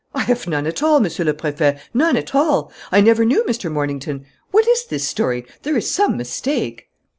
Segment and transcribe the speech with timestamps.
[0.15, 2.71] I have none at all, Monsieur le Préfet, none at all.
[2.91, 3.71] I never knew Mr.
[3.71, 4.25] Mornington.
[4.49, 5.45] What is this story?
[5.61, 6.89] There is some mistake."